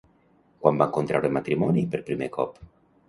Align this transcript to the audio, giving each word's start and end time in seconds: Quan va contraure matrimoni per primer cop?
Quan 0.63 0.79
va 0.79 0.87
contraure 0.95 1.31
matrimoni 1.37 1.85
per 1.93 2.01
primer 2.09 2.31
cop? 2.39 2.59